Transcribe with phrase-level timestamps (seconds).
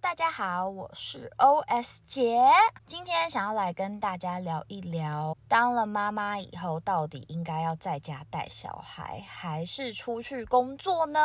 [0.00, 2.40] 大家好，我是 OS 姐，
[2.86, 11.20] 今天想要来跟大家聊一聊，当了妈妈以后，到底应该要在家带小孩，还是出去工作呢？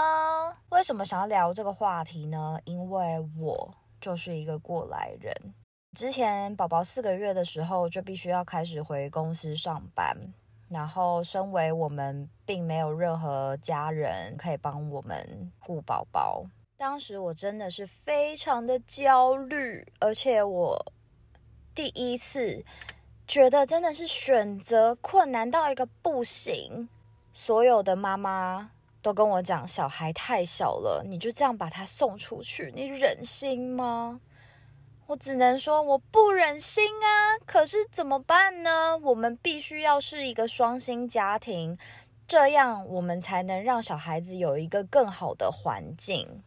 [0.69, 2.59] 为什么想要聊这个话题呢？
[2.65, 5.53] 因为我就是一个过来人，
[5.95, 10.17] 之前宝宝四个月的时候，就必须要开始回公司上班，
[10.67, 16.43] 然后身为我们并没有任何家人可以帮我们顾宝宝。
[16.83, 20.93] 当时我真的是非常的焦虑，而且我
[21.73, 22.61] 第一次
[23.25, 26.89] 觉得真的是选择困难到一个不行。
[27.31, 28.69] 所有的妈妈
[29.01, 34.19] 都跟我讲，小孩太小了，你就这样把他送出去，你忍心吗？
[35.07, 37.39] 我只能说我不忍心啊！
[37.45, 38.97] 可是怎么办呢？
[38.97, 41.77] 我们必须要是一个双薪家庭，
[42.27, 46.43] 这样我们才能让小孩子有一个更好的环境。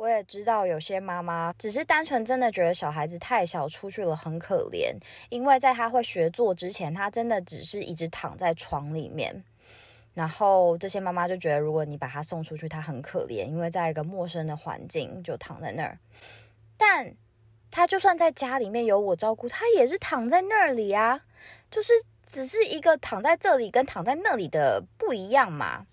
[0.00, 4.94] 我也知道有些妈妈只是单纯真的觉得小孩子太小出去了很可怜，
[5.28, 9.44] 因为在他会学坐之前，他真的只是一直躺在床里面。
[10.14, 15.98] 然后这些妈妈就觉得，如果你把他送出去，他很可怜，因为在一个陌生的环境就躺在那儿。
[16.78, 17.14] 但
[17.70, 21.20] 他就算在家里面有我照顾，他也是躺在那里啊，
[21.70, 21.92] 就是
[22.24, 25.84] 只是一个躺在这里跟躺在那里的不一样嘛。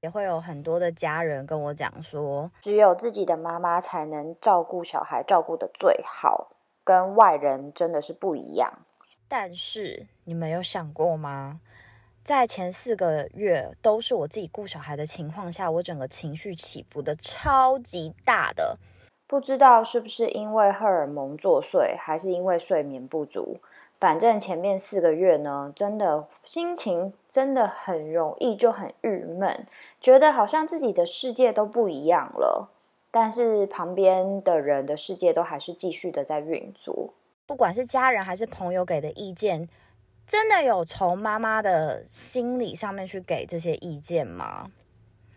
[0.00, 6.52] 也会有很多的家人跟我讲说，只有自己的妈妈才能照顾小孩，照顾的最好，
[6.84, 8.72] 跟外人真的是不一样。
[9.26, 11.60] 但是你们有想过吗？
[12.22, 18.78] 在前四个月都是我自己顾小孩的情况下，我整个情绪起伏的超级大的，
[19.26, 23.58] 不知道是不是因为荷尔蒙作祟，还是因为睡眠不足。
[24.00, 29.66] 反正前面四个月呢，真的心情真的很容易就很郁闷，
[30.00, 32.70] 觉得好像自己的世界都不一样了。
[33.10, 37.14] 但是旁边的人的世界都还是继续的在运作。
[37.46, 39.68] 不管是家人还是朋友给的意见，
[40.26, 44.70] 真的有从妈妈的心理上面去给这些意见吗？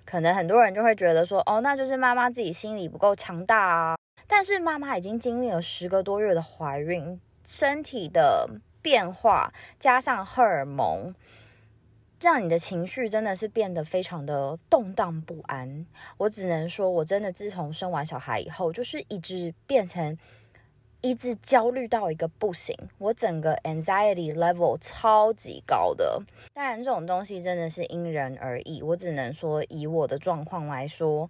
[0.06, 3.96] 可能很多人就会觉得说，哦，那就是妈妈自己心理不够强大啊。
[4.28, 7.20] 但是妈妈已经经历了十个多月的怀孕。
[7.44, 8.50] 身体的
[8.82, 11.14] 变化加上荷尔蒙，
[12.20, 15.86] 让你的情绪真的是变得非常的动荡不安。
[16.18, 20.18] 我只能说，我真的自从生完小孩以后，就是一直变成
[21.02, 26.22] 一直焦虑到一个不行，我整个 anxiety level 超级高的。
[26.54, 28.84] 当然，这种东西真的是因人而异。
[28.84, 31.30] 我只能说，以我的状况来说，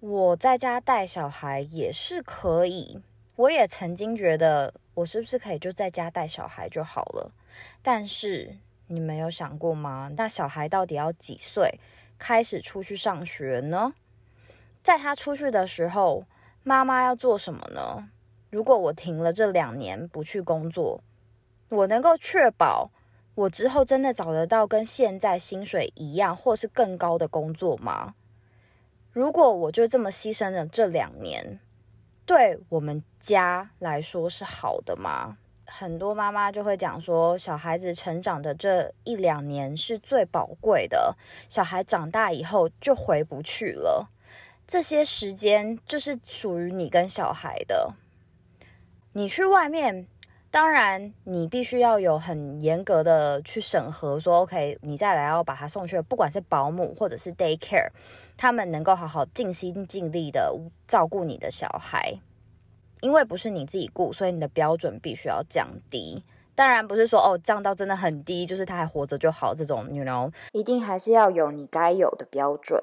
[0.00, 3.00] 我在家带小孩也是可以。
[3.36, 4.74] 我也曾经觉得。
[4.94, 7.30] 我是不是可以就在家带小孩就好了？
[7.80, 8.56] 但是
[8.88, 10.10] 你们有想过吗？
[10.16, 11.78] 那小孩到底要几岁
[12.18, 13.94] 开始出去上学呢？
[14.82, 16.24] 在他出去的时候，
[16.62, 18.08] 妈妈要做什么呢？
[18.50, 21.02] 如果我停了这两年不去工作，
[21.70, 22.90] 我能够确保
[23.34, 28.14] 我之后真的找得到跟现在薪水一样或是更高的工作吗？
[29.10, 31.60] 如果我就这么牺牲了这两年？
[32.34, 35.36] 对我们家来说是好的吗？
[35.66, 41.14] 很多妈妈就会讲说，小孩子成长的这一两年是最宝贵的，
[41.46, 44.08] 小孩长大以后就回不去了。
[44.66, 47.92] 这些时间就是属于你跟小孩的。
[49.12, 50.06] 你去外面，
[50.52, 57.88] 当然你必须要有很严格的去审核，说 OK，你再来要把他送去，不管是保姆或者是 daycare。
[58.36, 60.54] 他们能够好好尽心尽力的
[60.86, 62.18] 照顾你的小孩，
[63.00, 66.22] 因为不是你自己顾，所以你的标准必须要降低。
[66.54, 72.78] 当然不是说哦降到真的很低，就是他还活着就好这种，you know，一定还是要有你该有的标准。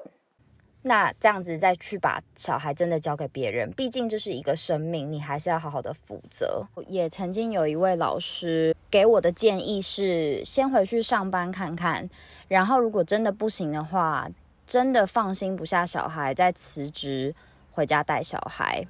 [0.82, 6.66] 那这样子再去把小孩真的交给别人，毕竟这是一个生命，你还是要好好的负责。
[6.86, 12.08] 也曾经有一位老师给我的建议是，先回去上班看看，
[12.48, 14.28] 然后如果真的不行的话。
[14.66, 17.34] 真的放心不下小孩，再辞职
[17.72, 18.86] 回家带小孩，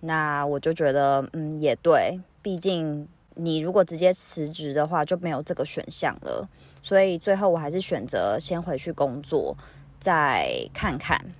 [0.00, 2.18] 那我就觉得，嗯，也对。
[2.40, 6.48] 毕竟你如果直接辞职的话，就没有这个选项了。
[6.82, 9.54] 所以最后我还是选择先回去工作，
[9.98, 11.34] 再看看。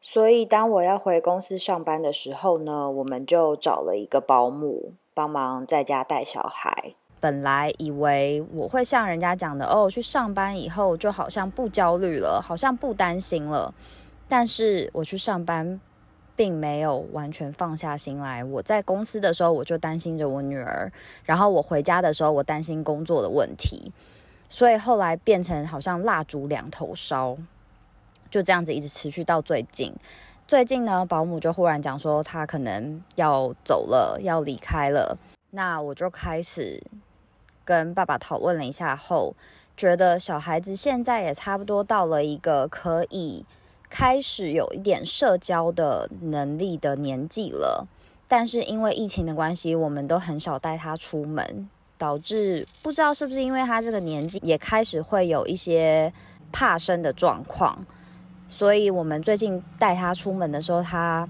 [0.00, 6.94] 所以当我要回公司上班的时候呢，我们就找了一个保姆帮忙在家带小孩。
[7.20, 13.72] 本来以为我会像人家讲的哦，去上班以后就好像不焦虑了，好像不担心了。
[14.28, 15.80] 但是我去上班，
[16.36, 18.44] 并没有完全放下心来。
[18.44, 20.90] 我在公司的时候，我就担心着我女儿；
[21.24, 23.90] 然后我回家的时候，我担心工作的问题。
[24.50, 27.36] 所以后来变成好像蜡烛两头烧，
[28.34, 29.94] 就这样子一直持续到最近。
[30.48, 35.16] 最近呢，保姆就忽然讲说他可能要走了，要离开了。
[35.52, 36.82] 那我就开始
[37.64, 39.36] 跟爸爸讨论了一下后，
[39.76, 43.46] 觉得小孩子现在也差不多到了一个可以
[43.88, 47.86] 开始有一点社交的能力的年纪了。
[48.26, 56.12] 但是因为疫情的关系，我们都很少带他出门，导致不知道是不是因为他这个年纪也开始会有一些
[56.50, 57.86] 怕生的状况。
[58.54, 61.28] 所以，我们最近带他出门的时候，他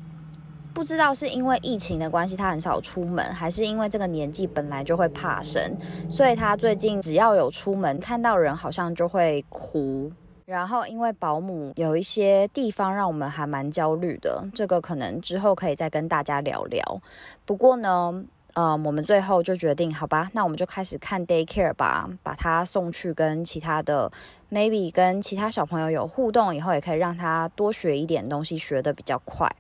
[0.75, 5.75] 不知道是因为疫情的关系，他很少出门，还是因为这个年纪本来就会怕生，
[6.11, 10.13] 所以他最近只要有出门，看到人好像就会哭。
[10.45, 17.01] 然后，因为保姆有一些地方让我们还蛮焦虑的，这个可能之后可以再跟大家聊聊。
[17.47, 18.23] 不过呢，
[18.55, 24.11] 呃，我们最后就决定，好吧，那我们就开始看 daycare 吧，把他送去跟其他的。
[24.51, 29.51] maybe 跟其他小朋友有互动以后，也可以让他多学一点东西，学的比较快。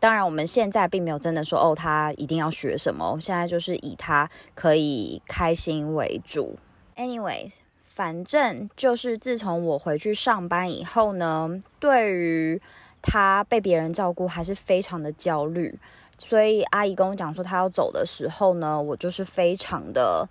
[0.00, 3.18] 当然，我们现在并没有真的说哦，他一定要学什么。
[3.20, 6.58] 现在就是以他可以开心为主。
[6.96, 12.62] Anyways，反正就是自从我回去上班以后呢，对于
[13.02, 15.78] 他被别人照顾还是非常的焦虑。
[16.24, 20.28] 所以阿姨跟我讲说他要走的时候呢，我就是非常的。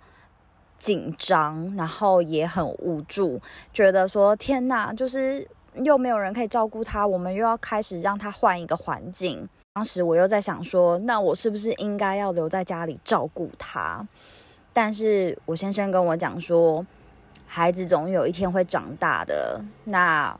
[0.78, 3.40] 紧张，然后也很无助，
[3.72, 9.48] 觉得说天哪，就是又没有人可以照顾他，我们又要开始让他换一个环境。
[9.74, 14.04] 当时我又在想说，那我是不是应该要留在家里照顾他？
[14.72, 16.84] 但是我先生跟我讲说，
[17.46, 20.36] 孩子总有一天会长大的，那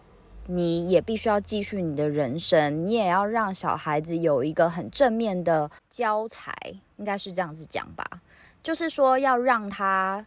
[0.47, 6.55] 你也必须要继续你的人生，你也要让小孩子有一个很正面的教材，
[6.97, 8.05] 应该是这样子讲吧，
[8.63, 10.27] 就是说要让他。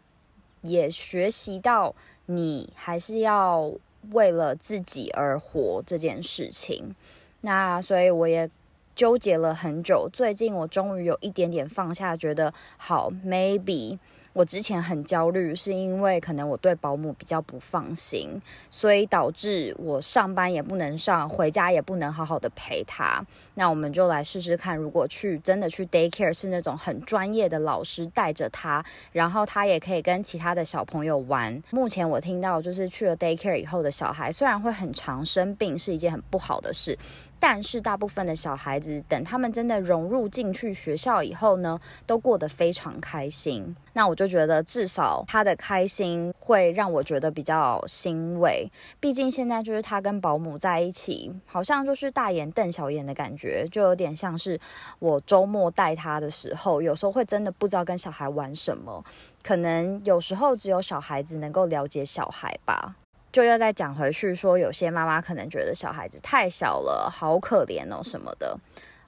[0.67, 1.93] 也学习到
[2.25, 3.71] 你还是要
[4.13, 6.95] 为了自己而活这件事情，
[7.41, 8.49] 那所以我也
[8.95, 10.09] 纠结了很久。
[10.11, 13.99] 最近我终于有一点点放下，觉得好，maybe。
[14.35, 18.29] 我之前很焦虑，是因为可能我对保姆比较不放心，
[18.69, 23.25] 所以导致我上班也不能上，回家也不能好好的陪他。
[23.53, 28.83] 那我们就来试试看，如果去真的去 daycare 是那种很专业的老师带着他，
[29.13, 31.63] 然后他也可以跟其他的小朋友玩。
[31.69, 36.99] 目前我听到就是去了 daycare 以后的小孩，虽然会很常生病，是一件很不好的事。
[37.37, 43.75] 但是大部分的小孩子，等他们真的融入进去学校以后呢，都过得非常开心。
[43.93, 48.67] 那我就就觉得，至少他的开心会让我觉得比较欣慰。
[48.99, 54.59] 毕竟现在就是他跟保姆在一起，好像就是大眼瞪小眼的感觉，就有点像是
[54.97, 59.03] 我周末带他的时候，有时候会真的不知道跟小孩玩什么。
[59.43, 62.95] 可能有时候只有小孩子能够了解小孩吧。
[63.31, 68.57] 就要再讲回去，说有些妈妈可能觉得小孩子太小了，好可怜哦什么的。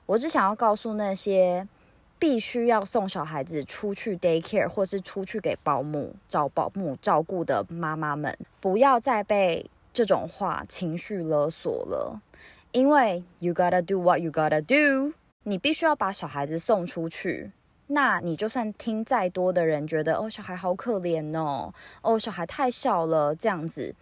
[0.06, 1.68] 我只想要告诉那些
[2.20, 12.22] 必须要送小孩子出去 daycare 或是出去给保姆找保姆照顾的妈妈们，不要再被这种话情绪勒索了。
[12.72, 17.52] 因为 you gotta do what you gotta do，你必须要把小孩子送出去。
[17.88, 23.96] 那你就算听再多的人觉得哦小孩好可怜哦，哦小孩太小了这样子。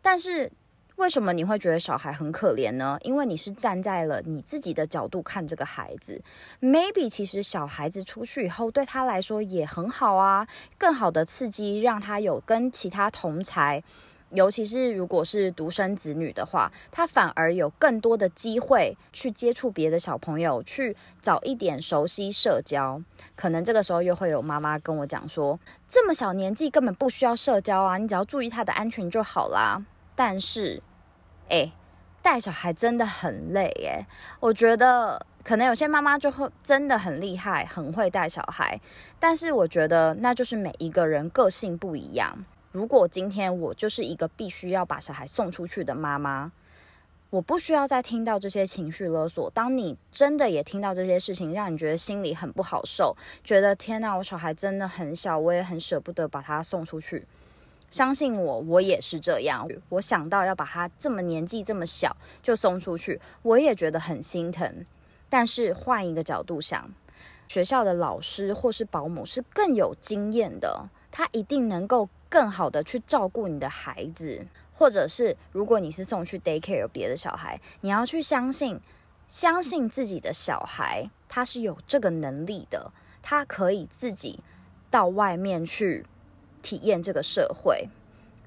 [0.00, 0.52] 但是
[0.96, 2.96] 为什么你会觉得小孩很可怜呢？
[3.02, 6.22] 因为你是站在了你自己的角度看这个孩子。
[6.60, 10.46] Maybe 其实小孩子出去以后对他来说也很好啊，
[10.78, 13.82] 更好的刺激让他有跟其他同才，
[14.30, 23.02] 尤其是如果是独生子女的话，他反而有更多的机会去接触别的小朋友，去早一点熟悉社交。
[23.34, 29.84] 可能这个时候又会有妈妈跟我讲说，这么小年纪根本不需要社交啊，你只要注意他的安全就好啦。
[30.16, 30.80] 但是，
[31.48, 31.72] 哎，
[32.22, 34.06] 带小孩真的很累耶。
[34.40, 38.80] 我觉得可能有些妈妈就会真的很厉害，很会带小孩。
[39.18, 42.44] 但是我觉得那就是每一个人个性不一样。
[42.72, 46.50] 如果今天我就是一个必须要把小孩送出去的妈妈，
[47.30, 49.50] 我不需要再听到这些情绪勒索。
[49.50, 57.26] 当你真的也听到这些事情，让你觉得心里很不好受，觉得天哪，我小孩真的很小，我也很舍不得把他送出去。
[57.90, 59.68] 相信我，我也是这样。
[59.88, 64.84] 我想到要把他这么年纪这么小就送出去，我也觉得很心疼。
[65.28, 66.90] 但是换一个角度想，
[67.48, 74.46] 学校的老师或是保姆是更有经验的，他一定能够更好的去照顾你的孩子。
[74.76, 78.80] 或者是如果你是送去 daycare 别的小孩，你要去相信，
[79.28, 82.90] 相信自己的小孩，他是有这个能力的，
[83.22, 84.40] 他可以自己
[84.90, 86.04] 到外面去。
[86.64, 87.86] 体验这个社会，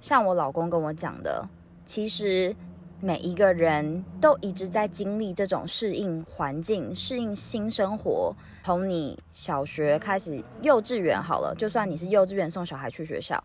[0.01, 1.47] 像我老公跟我讲的，
[1.85, 2.55] 其实
[2.99, 8.35] 每一个人都一直在经历这种适应环境、适应新生活。
[8.63, 13.41] 从你小学开始，幼稚园好了，就算你是幼稚园送小孩去学校，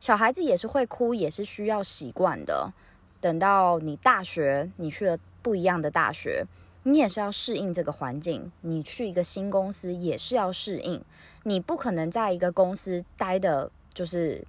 [0.00, 2.72] 小孩子也是会哭，也是需要习惯的。
[3.20, 6.44] 等到你大学，你去了不一样的大学，
[6.82, 8.50] 你也是要适应这个环境。
[8.62, 11.00] 你去一个新公司也是要适应，
[11.44, 14.46] 你不可能在一个公司待的，就是。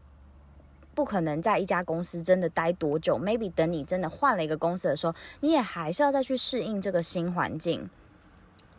[0.98, 7.88] 不可能在一家公司真的待多久，maybe 等你真的换了一个公司的时候，你也还是要再去适应这个新环境。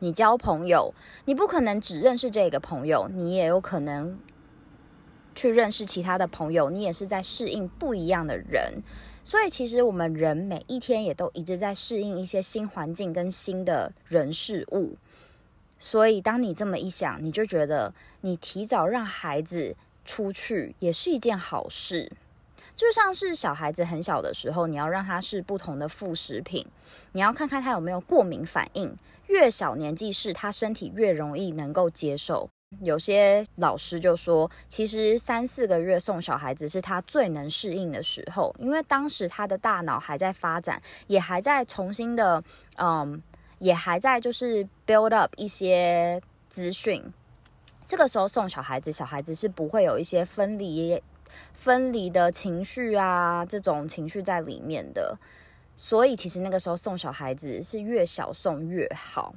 [0.00, 0.92] 你交朋友，
[1.26, 4.18] 你不可能只认识这个朋友，你也有可能
[5.36, 8.82] 去认识其他的朋友，你也是在适应不一样的人。
[9.22, 14.96] 所以其实我们人每一天也都一直在适应一些新环境跟新的人事物。
[15.78, 19.76] 所以当你这么一想，你就觉得你提早让孩子。
[20.08, 22.10] 出去也是一件好事，
[22.74, 26.66] 就像是小孩子很小的时候，你要让他试不同的副食品，
[27.12, 28.96] 你要看看他有没有过敏反应。
[29.26, 32.48] 越小年纪试，他身体越容易能够接受。
[32.80, 42.42] 有些老师就说，其实三四个月送小孩子是他最能适应的时候，因为当时他的大脑还在发展，也还在重新的，
[42.78, 43.22] 嗯，
[43.58, 47.04] 也还在就是 build up 一些资讯。
[47.88, 51.02] 这个时候送小孩子，小孩子是不会有一些分离、
[51.54, 55.16] 分离的情绪啊，这种情绪在里面的。
[55.74, 59.34] 所以其实那个时候送小孩子是越小送越好。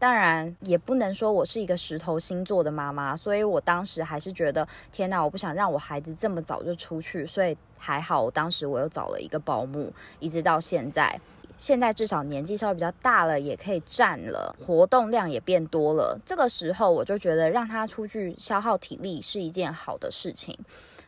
[0.00, 11.20] 当然也不能说我是一个石头星座的妈妈，所以我当时还是觉得天哪，我不想让我孩子这么早就出去，所以还好，我当时我又找了一个保姆，一直到现在。
[11.56, 16.18] 现在至少年纪稍微比较大了，也可以站了，活动量也变多了。
[16.26, 20.58] 这个时候我就觉得让他出去消耗体力是一件好的事情。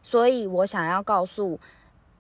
[0.03, 1.59] 所以我想要告诉，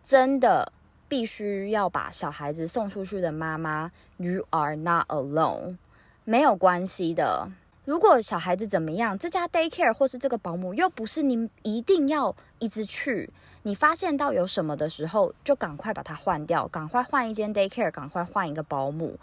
[0.02, 0.72] 真的
[1.06, 5.76] 必须要把小孩子送出去的妈妈，You are not alone，
[6.24, 7.48] 没有关系的。
[7.84, 13.30] 如果小孩子怎么样，这家 daycare 或是这个保姆又不是你一定要一直去。
[13.66, 19.18] 你发现到有什么的时候，就赶快把它换掉，赶快换一间 daycare，赶快换一个保姆。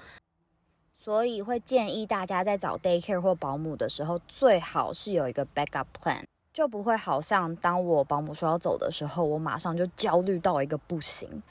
[0.95, 11.43] 所以会建议大家在找 daycare 或保姆的时候，最好是有一个 backup plan，就不会好像当我保姆说要走的时候，我马上就焦虑到一个不行。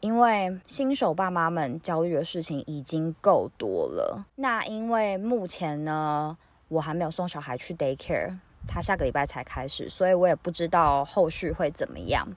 [0.00, 4.26] 因为新手爸妈们焦虑的事情已经够多了。
[4.36, 6.36] 那因为目前呢，
[6.68, 8.36] 我还没有送小孩去 daycare。
[8.68, 12.28] 他下个礼拜才开始，所以我也不知道后续会怎么样。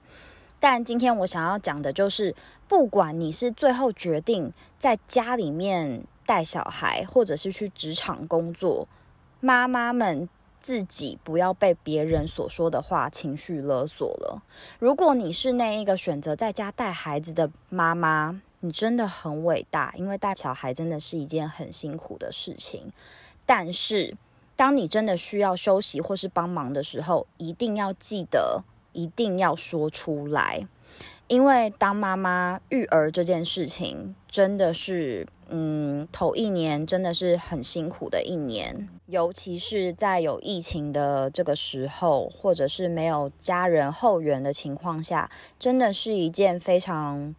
[0.58, 2.34] 但今天我想要讲的就是，
[2.66, 8.86] 不管你是最后决定在家里面带小孩，或者是去职场工作，
[9.40, 10.28] 妈妈们
[10.60, 14.42] 自己不要被别人所说的话情绪勒索了。
[14.78, 22.92] 如果你是那一个选择在家带孩子的妈妈，你真的很伟大，因为带小孩真的是一件很辛苦的事情。
[23.44, 24.16] 但是。
[24.54, 30.66] 当你真的需要休息或是帮忙的时候，一定要记得，一定要说出来，
[31.26, 47.34] 因为当妈妈育儿这件事情真的是，嗯，头一年真的是很辛苦的一年，尤其是在有疫情的这个时候，或者是没有家人后援的情况下，真的是一件非常，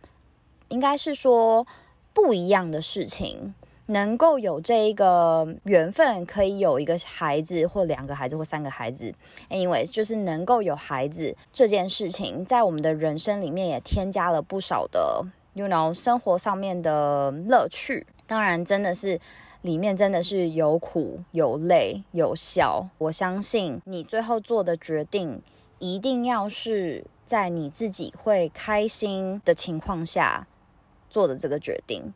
[0.70, 1.65] 应该是说
[2.13, 3.53] 不一样的事情。
[3.88, 9.13] 能够有这一个缘分，可以有一个孩子或两个孩子或三个孩子
[9.50, 18.08] ，anyway，就是能够有孩子这件事情，在我们的人生里面也添加了不少的，you know，生活上面的乐趣。
[18.25, 19.20] 当然，真的是
[19.63, 22.88] 里面真的是有苦有累有笑。
[22.98, 25.42] 我相信你最后做的决定，
[25.80, 30.48] 一定要是在你自己会开心的情况下
[31.10, 32.13] 做的这个决定。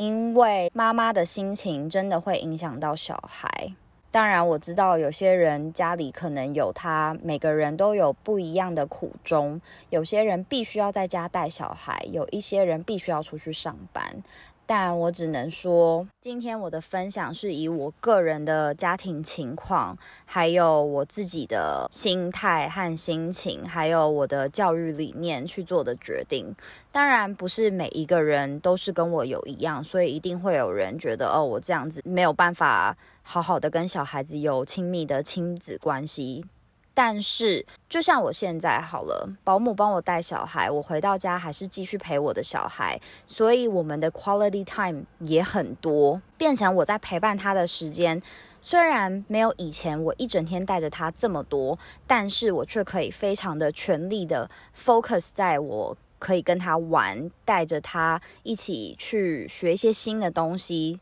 [0.00, 3.70] 因为妈妈的心情真的会影响到小孩。
[4.10, 9.60] 当然，我知道有些人家里可能有他，每个人都有不一样的苦衷。
[9.90, 14.22] 有些人必须要在家带小孩，有一些人必须要出去上班。
[14.72, 26.54] 但我只能说，今天我的分享是以我个人的家庭情况，还有我自己的心态和心情，还有我的教育理念去做的决定。
[26.92, 36.44] 当然，不是每一个人都是跟我有一样，所以一定会有人觉得，哦，我这样子没有办法好好的跟小孩子有亲密的亲子关系。
[36.92, 48.20] 但是，就像我现在好了，保姆帮我带小孩，我回到家还是继续陪我的小孩，所以我们的 quality time 也很多，变成我在陪伴他的时间，
[48.60, 61.00] 虽然没有以前我一整天带着他这么多，但是我却可以非常的全力的 focus 在我可以跟他玩，带着他一起去学一些新的东西，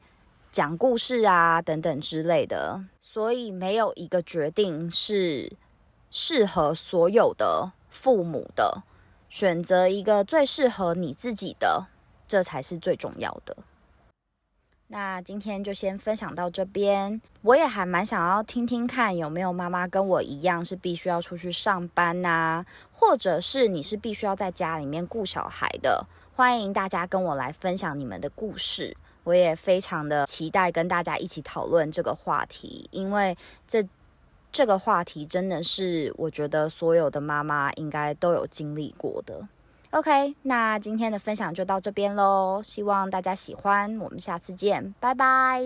[0.53, 2.85] 讲故事啊等等之类的。
[3.01, 5.51] 所以没有一个决定是
[6.11, 8.83] 适合所有的父母的，
[9.29, 11.87] 选择一个最适合你自己的，
[12.27, 13.57] 这才是最重要的。
[14.91, 17.21] 那今天就先分享到这边。
[17.43, 26.07] 我也还蛮想要听听看，有没有妈妈跟我一样是必须要出去上班呐，或者是你是必须要在家里面顾小孩的。
[26.35, 33.37] 欢迎大家跟我来分享你们的故事，我也非常的期待跟大家一起讨论这个话题，因为
[33.67, 33.87] 这
[34.51, 39.47] 这个话题真的是我觉得所有的妈妈应该都有经历过的。
[39.91, 45.63] OK，那今天的分享就到这边喽，希望大家喜欢，我们下次见，拜拜。